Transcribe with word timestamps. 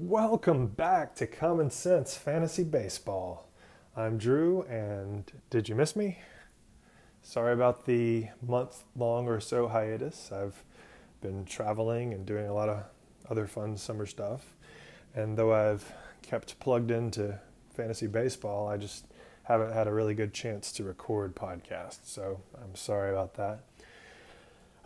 Welcome 0.00 0.68
back 0.68 1.16
to 1.16 1.26
Common 1.26 1.70
Sense 1.70 2.14
Fantasy 2.14 2.62
Baseball. 2.62 3.48
I'm 3.96 4.16
Drew, 4.16 4.62
and 4.62 5.24
did 5.50 5.68
you 5.68 5.74
miss 5.74 5.96
me? 5.96 6.20
Sorry 7.20 7.52
about 7.52 7.84
the 7.84 8.28
month 8.40 8.84
long 8.94 9.26
or 9.26 9.40
so 9.40 9.66
hiatus. 9.66 10.30
I've 10.30 10.62
been 11.20 11.44
traveling 11.44 12.14
and 12.14 12.24
doing 12.24 12.46
a 12.46 12.54
lot 12.54 12.68
of 12.68 12.84
other 13.28 13.48
fun 13.48 13.76
summer 13.76 14.06
stuff. 14.06 14.54
And 15.16 15.36
though 15.36 15.52
I've 15.52 15.92
kept 16.22 16.60
plugged 16.60 16.92
into 16.92 17.40
fantasy 17.74 18.06
baseball, 18.06 18.68
I 18.68 18.76
just 18.76 19.04
haven't 19.42 19.72
had 19.72 19.88
a 19.88 19.92
really 19.92 20.14
good 20.14 20.32
chance 20.32 20.70
to 20.74 20.84
record 20.84 21.34
podcasts. 21.34 22.04
So 22.04 22.40
I'm 22.62 22.76
sorry 22.76 23.10
about 23.10 23.34
that. 23.34 23.64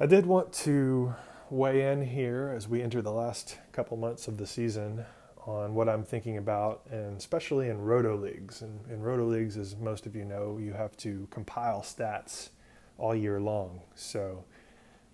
I 0.00 0.06
did 0.06 0.24
want 0.24 0.54
to 0.54 1.14
weigh 1.52 1.92
in 1.92 2.02
here 2.02 2.50
as 2.56 2.66
we 2.66 2.80
enter 2.80 3.02
the 3.02 3.12
last 3.12 3.58
couple 3.72 3.94
months 3.98 4.26
of 4.26 4.38
the 4.38 4.46
season 4.46 5.04
on 5.46 5.74
what 5.74 5.86
I'm 5.86 6.02
thinking 6.02 6.38
about, 6.38 6.80
and 6.90 7.18
especially 7.18 7.68
in 7.68 7.82
roto 7.82 8.16
leagues. 8.16 8.62
And 8.62 8.80
in 8.90 9.02
roto 9.02 9.24
leagues, 9.24 9.58
as 9.58 9.76
most 9.76 10.06
of 10.06 10.16
you 10.16 10.24
know, 10.24 10.56
you 10.56 10.72
have 10.72 10.96
to 10.98 11.28
compile 11.30 11.82
stats 11.82 12.48
all 12.96 13.14
year 13.14 13.38
long. 13.38 13.82
So 13.94 14.44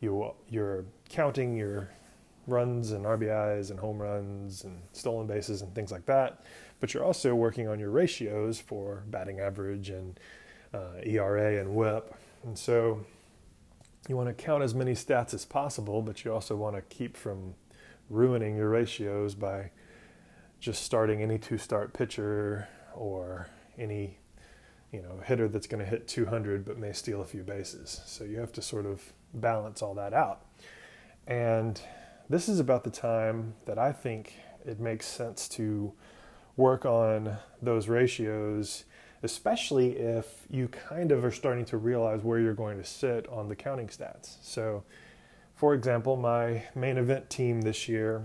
you 0.01 0.33
you're 0.49 0.85
counting 1.09 1.57
your 1.57 1.91
runs 2.47 2.93
and 2.93 3.05
RBIs 3.05 3.71
and 3.71 3.81
home 3.81 4.01
runs 4.01 4.63
and 4.63 4.81
stolen 4.93 5.27
bases 5.27 5.63
and 5.63 5.75
things 5.75 5.91
like 5.91 6.07
that, 6.07 6.45
but 6.79 6.95
you're 6.95 7.05
also 7.05 7.35
working 7.35 7.67
on 7.67 7.81
your 7.81 7.91
ratios 7.91 8.61
for 8.61 9.03
batting 9.09 9.41
average 9.41 9.91
and 9.91 10.21
uh, 10.73 11.01
ERA 11.03 11.61
and 11.61 11.75
WHIP. 11.75 12.15
And 12.45 12.57
so 12.57 13.05
you 14.09 14.17
want 14.17 14.29
to 14.29 14.35
count 14.35 14.63
as 14.63 14.75
many 14.75 14.93
stats 14.93 15.35
as 15.35 15.45
possible, 15.45 16.03
but 16.03 16.25
you 16.25 16.33
also 16.33 16.57
want 16.57 16.77
to 16.77 16.83
keep 16.83 17.17
from 17.17 17.55
ruining 18.11 18.57
your 18.57 18.71
ratios 18.71 19.35
by 19.35 19.71
just 20.61 20.83
starting 20.83 21.23
any 21.23 21.39
two 21.39 21.59
start 21.59 21.93
pitcher 21.93 22.69
or 22.95 23.49
any 23.79 24.19
you 24.93 25.03
know 25.03 25.21
hitter 25.25 25.49
that's 25.49 25.67
going 25.67 25.85
to 25.85 25.89
hit 25.89 26.09
200 26.09 26.65
but 26.65 26.79
may 26.79 26.93
steal 26.93 27.21
a 27.21 27.25
few 27.25 27.43
bases. 27.43 28.01
So 28.07 28.25
you 28.25 28.39
have 28.39 28.53
to 28.53 28.63
sort 28.63 28.87
of 28.87 29.13
balance 29.35 29.83
all 29.83 29.95
that 29.95 30.13
out. 30.13 30.47
And 31.27 31.81
this 32.31 32.49
is 32.49 32.59
about 32.59 32.85
the 32.85 32.91
time 32.91 33.55
that 33.67 33.79
I 33.79 33.93
think 33.93 34.35
it 34.65 34.81
makes 34.81 35.07
sense 35.07 35.49
to 35.51 35.93
work 36.57 36.85
on 36.85 37.37
those 37.63 37.89
ratios 37.89 38.85
especially 39.23 39.97
if 39.97 40.47
you 40.49 40.69
kind 40.69 41.13
of 41.13 41.25
are 41.25 41.31
starting 41.31 41.65
to 41.67 41.77
realize 41.77 42.23
where 42.23 42.39
you're 42.39 42.55
going 42.55 42.79
to 42.79 42.85
sit 42.85 43.27
on 43.29 43.49
the 43.49 43.57
counting 43.57 43.89
stats. 43.89 44.37
So, 44.43 44.85
for 45.55 45.75
example, 45.75 46.17
my 46.17 46.65
main 46.75 46.99
event 46.99 47.29
team 47.31 47.63
this 47.63 47.89
year 47.89 48.23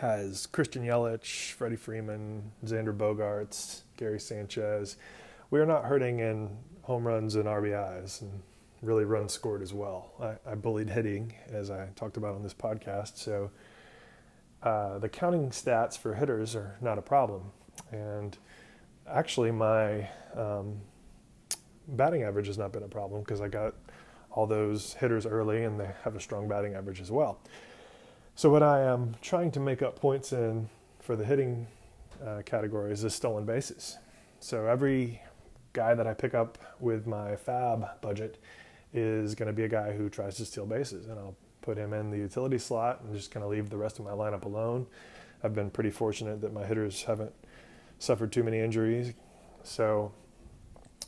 has 0.00 0.46
Christian 0.46 0.84
Yelich, 0.84 1.52
Freddie 1.52 1.76
Freeman, 1.76 2.52
Xander 2.64 2.96
Bogaerts, 2.96 3.82
Gary 3.96 4.20
Sanchez. 4.20 4.96
We 5.50 5.60
are 5.60 5.66
not 5.66 5.84
hurting 5.84 6.20
in 6.20 6.58
home 6.82 7.06
runs 7.06 7.34
and 7.34 7.46
RBIs 7.46 8.20
and 8.20 8.42
really 8.82 9.04
runs 9.04 9.32
scored 9.32 9.62
as 9.62 9.72
well. 9.72 10.12
I, 10.20 10.52
I 10.52 10.54
bullied 10.54 10.90
hitting, 10.90 11.32
as 11.50 11.70
I 11.70 11.88
talked 11.96 12.16
about 12.16 12.34
on 12.34 12.42
this 12.42 12.54
podcast. 12.54 13.16
So 13.16 13.50
uh, 14.62 14.98
the 14.98 15.08
counting 15.08 15.50
stats 15.50 15.98
for 15.98 16.14
hitters 16.14 16.54
are 16.54 16.76
not 16.80 16.98
a 16.98 17.02
problem. 17.02 17.50
And 17.90 18.36
actually 19.12 19.50
my 19.50 20.08
um, 20.36 20.80
batting 21.88 22.22
average 22.22 22.46
has 22.46 22.58
not 22.58 22.72
been 22.72 22.82
a 22.82 22.88
problem 22.88 23.22
because 23.22 23.40
I 23.40 23.48
got 23.48 23.74
all 24.30 24.46
those 24.46 24.94
hitters 24.94 25.26
early 25.26 25.64
and 25.64 25.80
they 25.80 25.90
have 26.04 26.14
a 26.14 26.20
strong 26.20 26.48
batting 26.48 26.74
average 26.74 27.00
as 27.00 27.10
well. 27.10 27.40
So 28.34 28.50
what 28.50 28.62
I 28.62 28.82
am 28.82 29.16
trying 29.20 29.50
to 29.52 29.60
make 29.60 29.82
up 29.82 29.98
points 29.98 30.32
in 30.32 30.68
for 31.00 31.16
the 31.16 31.24
hitting 31.24 31.66
uh, 32.24 32.42
categories 32.44 33.02
is 33.02 33.14
stolen 33.14 33.44
bases. 33.44 33.98
So 34.40 34.66
every 34.66 35.20
guy 35.72 35.94
that 35.94 36.06
I 36.06 36.14
pick 36.14 36.34
up 36.34 36.58
with 36.80 37.06
my 37.06 37.32
FAAB 37.36 38.00
budget 38.00 38.38
is 38.92 39.34
going 39.34 39.48
to 39.48 39.52
be 39.52 39.64
a 39.64 39.68
guy 39.68 39.92
who 39.92 40.08
tries 40.08 40.36
to 40.36 40.44
steal 40.44 40.66
bases, 40.66 41.06
and 41.06 41.18
I'll 41.18 41.36
put 41.62 41.76
him 41.76 41.92
in 41.92 42.10
the 42.10 42.16
utility 42.16 42.58
slot 42.58 43.02
and 43.02 43.14
just 43.14 43.30
kind 43.30 43.44
of 43.44 43.50
leave 43.50 43.70
the 43.70 43.76
rest 43.76 43.98
of 43.98 44.04
my 44.04 44.12
lineup 44.12 44.44
alone. 44.44 44.86
I've 45.42 45.54
been 45.54 45.70
pretty 45.70 45.90
fortunate 45.90 46.40
that 46.40 46.52
my 46.52 46.64
hitters 46.64 47.02
haven't 47.04 47.34
suffered 47.98 48.32
too 48.32 48.42
many 48.42 48.60
injuries. 48.60 49.12
So 49.62 50.12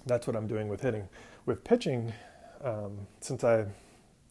that's 0.06 0.26
what 0.26 0.36
I'm 0.36 0.46
doing 0.46 0.68
with 0.68 0.82
hitting. 0.82 1.08
With 1.46 1.64
pitching, 1.64 2.12
um, 2.62 3.06
since 3.20 3.44
I 3.44 3.66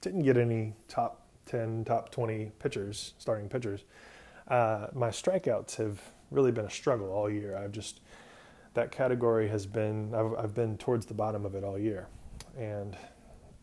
didn't 0.02 0.24
get 0.24 0.38
any 0.38 0.74
top 0.88 1.26
10, 1.46 1.86
top 1.86 2.12
20 2.12 2.52
pitchers, 2.60 3.14
starting 3.18 3.50
pitchers, 3.50 3.84
uh, 4.48 4.88
my 4.94 5.10
strikeouts 5.10 5.76
have 5.78 6.02
really 6.32 6.52
been 6.52 6.66
a 6.66 6.70
struggle 6.70 7.12
all 7.12 7.30
year. 7.30 7.58
I've 7.58 7.72
just, 7.72 8.02
that 8.74 8.92
category 8.92 9.48
has 9.50 9.66
been, 9.66 10.14
I've, 10.14 10.34
I've 10.36 10.56
been 10.56 10.78
towards 10.78 11.06
the 11.06 11.14
bottom 11.14 11.46
of 11.46 11.56
it 11.56 11.64
all 11.64 11.78
year. 11.78 12.08
And 12.58 12.96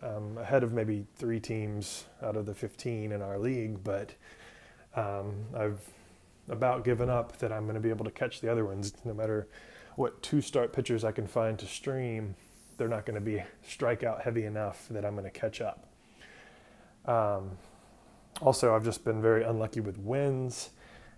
I'm 0.02 0.38
ahead 0.38 0.62
of 0.62 0.72
maybe 0.72 1.06
three 1.16 1.40
teams 1.40 2.04
out 2.22 2.36
of 2.36 2.46
the 2.46 2.54
15 2.54 3.12
in 3.12 3.22
our 3.22 3.38
league, 3.38 3.82
but 3.82 4.14
um, 4.94 5.46
I've 5.54 5.80
about 6.48 6.84
given 6.84 7.10
up 7.10 7.38
that 7.38 7.52
I'm 7.52 7.64
going 7.64 7.74
to 7.74 7.80
be 7.80 7.90
able 7.90 8.04
to 8.04 8.10
catch 8.10 8.40
the 8.40 8.50
other 8.50 8.64
ones. 8.64 8.92
No 9.04 9.14
matter 9.14 9.48
what 9.96 10.22
two 10.22 10.40
start 10.40 10.72
pitchers 10.72 11.04
I 11.04 11.12
can 11.12 11.26
find 11.26 11.58
to 11.58 11.66
stream, 11.66 12.36
they're 12.76 12.88
not 12.88 13.06
going 13.06 13.14
to 13.14 13.20
be 13.20 13.42
strikeout 13.66 14.22
heavy 14.22 14.44
enough 14.44 14.86
that 14.90 15.04
I'm 15.04 15.14
going 15.14 15.24
to 15.24 15.30
catch 15.30 15.60
up. 15.60 15.86
Um, 17.06 17.52
also, 18.40 18.74
I've 18.74 18.84
just 18.84 19.04
been 19.04 19.22
very 19.22 19.44
unlucky 19.44 19.80
with 19.80 19.98
wins, 19.98 20.70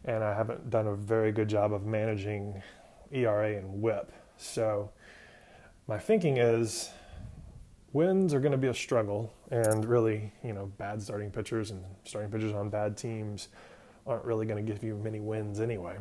and 0.04 0.22
I 0.22 0.34
haven't 0.34 0.70
done 0.70 0.86
a 0.86 0.94
very 0.94 1.32
good 1.32 1.48
job 1.48 1.72
of 1.72 1.84
managing 1.84 2.62
ERA 3.10 3.56
and 3.56 3.82
WHIP. 3.82 4.12
So, 4.36 4.90
my 5.88 5.98
thinking 5.98 6.36
is 6.36 6.90
wins 7.92 8.34
are 8.34 8.40
going 8.40 8.52
to 8.52 8.58
be 8.58 8.68
a 8.68 8.74
struggle, 8.74 9.34
and 9.50 9.84
really, 9.84 10.32
you 10.44 10.52
know, 10.52 10.66
bad 10.78 11.02
starting 11.02 11.30
pitchers 11.30 11.70
and 11.72 11.84
starting 12.04 12.30
pitchers 12.30 12.52
on 12.52 12.68
bad 12.68 12.96
teams 12.96 13.48
aren't 14.08 14.24
really 14.24 14.46
going 14.46 14.64
to 14.64 14.72
give 14.72 14.82
you 14.82 14.96
many 14.96 15.20
wins 15.20 15.60
anyway. 15.60 15.96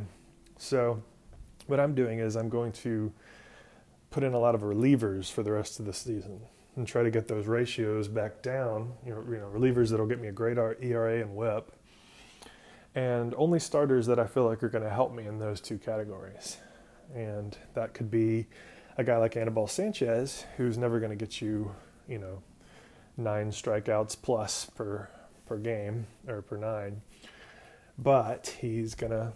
So, 0.58 1.04
what 1.68 1.80
I'm 1.80 1.94
doing 1.94 2.20
is 2.20 2.36
I'm 2.36 2.50
going 2.50 2.72
to 2.72 3.12
put 4.10 4.24
in 4.24 4.34
a 4.34 4.40
lot 4.40 4.56
of 4.56 4.62
relievers 4.62 5.30
for 5.30 5.44
the 5.44 5.52
rest 5.52 5.80
of 5.80 5.86
the 5.86 5.94
season 5.94 6.40
and 6.78 6.88
try 6.88 7.04
to 7.04 7.12
get 7.12 7.28
those 7.28 7.46
ratios 7.46 8.08
back 8.08 8.42
down. 8.42 8.94
You 9.06 9.16
know, 9.16 9.24
you 9.30 9.38
know 9.38 9.52
relievers 9.54 9.90
that'll 9.90 10.08
get 10.08 10.22
me 10.22 10.30
a 10.30 10.32
great 10.32 10.58
ERA 10.58 11.22
and 11.22 11.36
WHIP, 11.36 11.72
and 12.96 13.36
only 13.38 13.60
starters 13.60 14.08
that 14.08 14.20
I 14.20 14.26
feel 14.26 14.46
like 14.46 14.64
are 14.64 14.70
going 14.70 14.84
to 14.84 14.90
help 14.90 15.14
me 15.14 15.28
in 15.28 15.40
those 15.40 15.60
two 15.60 15.78
categories. 15.78 16.58
And 17.14 17.58
that 17.74 17.94
could 17.94 18.10
be 18.10 18.48
a 18.98 19.04
guy 19.04 19.18
like 19.18 19.38
Anibal 19.38 19.68
Sanchez, 19.68 20.46
who's 20.56 20.78
never 20.78 21.00
going 21.00 21.12
to 21.12 21.16
get 21.16 21.42
you, 21.42 21.76
you 22.08 22.18
know, 22.18 22.42
nine 23.18 23.52
strikeouts 23.52 24.22
plus 24.22 24.66
per 24.66 25.10
per 25.46 25.58
game 25.58 26.08
or 26.28 26.42
per 26.42 26.58
nine 26.58 27.02
but 27.98 28.56
he's 28.62 28.96
going 28.96 29.12
to 29.12 29.34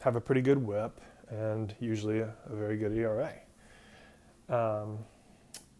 have 0.00 0.16
a 0.16 0.20
pretty 0.20 0.40
good 0.40 0.58
whip 0.58 1.00
and 1.28 1.74
usually 1.80 2.20
a, 2.20 2.34
a 2.46 2.56
very 2.56 2.76
good 2.76 2.92
ERA. 2.92 3.32
Um, 4.48 4.98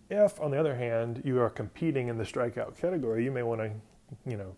if, 0.08 0.40
on 0.40 0.50
the 0.50 0.58
other 0.58 0.74
hand, 0.74 1.22
you 1.24 1.40
are 1.40 1.50
competing 1.50 2.08
in 2.08 2.18
the 2.18 2.24
strikeout 2.24 2.76
category, 2.76 3.24
you 3.24 3.30
may 3.30 3.42
want 3.42 3.60
to, 3.60 3.70
you 4.28 4.36
know, 4.36 4.54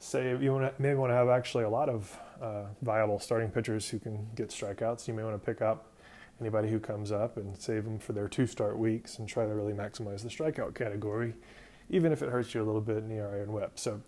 say 0.00 0.36
you 0.40 0.52
want 0.52 0.76
to, 0.76 0.82
may 0.82 0.94
want 0.94 1.10
to 1.10 1.14
have 1.14 1.28
actually 1.28 1.64
a 1.64 1.68
lot 1.68 1.88
of 1.88 2.16
uh, 2.40 2.64
viable 2.82 3.18
starting 3.18 3.50
pitchers 3.50 3.88
who 3.88 3.98
can 3.98 4.28
get 4.34 4.48
strikeouts. 4.50 5.08
You 5.08 5.14
may 5.14 5.24
want 5.24 5.34
to 5.34 5.44
pick 5.44 5.62
up 5.62 5.92
anybody 6.40 6.68
who 6.68 6.78
comes 6.78 7.10
up 7.10 7.36
and 7.36 7.56
save 7.60 7.84
them 7.84 7.98
for 7.98 8.12
their 8.12 8.28
two 8.28 8.46
start 8.46 8.78
weeks 8.78 9.18
and 9.18 9.28
try 9.28 9.44
to 9.44 9.54
really 9.54 9.72
maximize 9.72 10.22
the 10.22 10.28
strikeout 10.28 10.74
category, 10.74 11.34
even 11.90 12.12
if 12.12 12.22
it 12.22 12.28
hurts 12.28 12.54
you 12.54 12.62
a 12.62 12.66
little 12.66 12.80
bit 12.80 12.98
in 12.98 13.10
ERA 13.10 13.42
and 13.42 13.52
WHIP. 13.52 13.78
So 13.78 14.00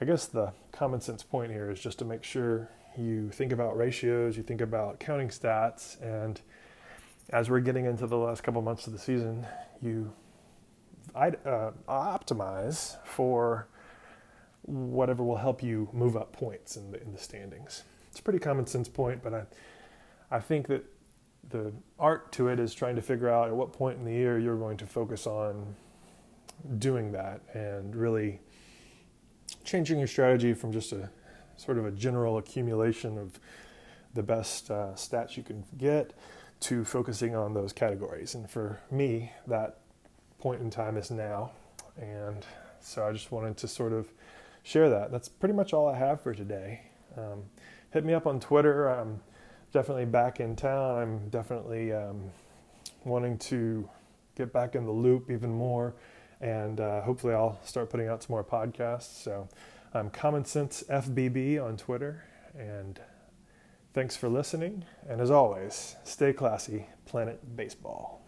I 0.00 0.04
guess 0.04 0.26
the 0.26 0.52
common 0.72 1.00
sense 1.00 1.22
point 1.22 1.52
here 1.52 1.70
is 1.70 1.78
just 1.78 1.98
to 2.00 2.04
make 2.04 2.24
sure 2.24 2.68
you 2.98 3.30
think 3.30 3.52
about 3.52 3.76
ratios, 3.76 4.36
you 4.36 4.42
think 4.42 4.60
about 4.60 4.98
counting 4.98 5.28
stats, 5.28 6.00
and 6.02 6.40
as 7.30 7.48
we're 7.48 7.60
getting 7.60 7.84
into 7.84 8.06
the 8.06 8.16
last 8.16 8.42
couple 8.42 8.60
months 8.60 8.86
of 8.86 8.92
the 8.92 8.98
season, 8.98 9.46
you 9.80 10.12
uh, 11.14 11.70
optimize 11.88 12.96
for 13.04 13.68
whatever 14.62 15.22
will 15.22 15.36
help 15.36 15.62
you 15.62 15.88
move 15.92 16.16
up 16.16 16.32
points 16.32 16.76
in 16.76 16.90
the, 16.90 17.00
in 17.00 17.12
the 17.12 17.18
standings. 17.18 17.84
It's 18.10 18.18
a 18.18 18.22
pretty 18.22 18.38
common 18.38 18.66
sense 18.66 18.88
point, 18.88 19.22
but 19.22 19.34
I, 19.34 19.42
I 20.30 20.40
think 20.40 20.66
that 20.68 20.84
the 21.50 21.72
art 21.98 22.32
to 22.32 22.48
it 22.48 22.58
is 22.58 22.74
trying 22.74 22.96
to 22.96 23.02
figure 23.02 23.28
out 23.28 23.48
at 23.48 23.54
what 23.54 23.72
point 23.72 23.98
in 23.98 24.04
the 24.04 24.12
year 24.12 24.38
you're 24.38 24.56
going 24.56 24.78
to 24.78 24.86
focus 24.86 25.26
on 25.26 25.76
doing 26.78 27.12
that 27.12 27.42
and 27.52 27.94
really 27.94 28.40
changing 29.64 29.98
your 29.98 30.08
strategy 30.08 30.54
from 30.54 30.72
just 30.72 30.92
a 30.92 31.10
sort 31.56 31.78
of 31.78 31.86
a 31.86 31.90
general 31.90 32.38
accumulation 32.38 33.18
of 33.18 33.38
the 34.14 34.22
best 34.22 34.70
uh, 34.70 34.92
stats 34.94 35.36
you 35.36 35.42
can 35.42 35.64
get 35.76 36.12
to 36.60 36.84
focusing 36.84 37.34
on 37.34 37.54
those 37.54 37.72
categories. 37.72 38.34
And 38.34 38.48
for 38.48 38.80
me, 38.90 39.32
that 39.46 39.78
point 40.38 40.60
in 40.60 40.70
time 40.70 40.96
is 40.96 41.10
now. 41.10 41.50
And 41.96 42.44
so 42.80 43.06
I 43.06 43.12
just 43.12 43.32
wanted 43.32 43.56
to 43.58 43.68
sort 43.68 43.92
of 43.92 44.08
share 44.62 44.88
that. 44.90 45.10
That's 45.10 45.28
pretty 45.28 45.54
much 45.54 45.72
all 45.72 45.88
I 45.88 45.96
have 45.96 46.20
for 46.20 46.34
today. 46.34 46.82
Um, 47.16 47.44
hit 47.90 48.04
me 48.04 48.14
up 48.14 48.26
on 48.26 48.40
Twitter. 48.40 48.88
I'm 48.88 49.20
definitely 49.72 50.04
back 50.04 50.40
in 50.40 50.56
town. 50.56 50.98
I'm 50.98 51.28
definitely 51.28 51.92
um, 51.92 52.30
wanting 53.04 53.38
to 53.38 53.88
get 54.36 54.52
back 54.52 54.74
in 54.74 54.84
the 54.84 54.92
loop 54.92 55.30
even 55.30 55.50
more, 55.52 55.94
and 56.40 56.80
uh, 56.80 57.02
hopefully 57.02 57.34
I'll 57.34 57.58
start 57.64 57.90
putting 57.90 58.08
out 58.08 58.22
some 58.22 58.32
more 58.32 58.44
podcasts. 58.44 59.22
So 59.22 59.48
I'm 59.92 60.10
Common 60.10 60.44
Sense 60.44 60.82
FBB 60.88 61.62
on 61.64 61.76
Twitter, 61.76 62.24
and 62.58 63.00
thanks 63.92 64.16
for 64.16 64.28
listening. 64.28 64.84
And 65.08 65.20
as 65.20 65.30
always, 65.30 65.96
stay 66.04 66.32
classy, 66.32 66.86
Planet 67.06 67.56
Baseball. 67.56 68.23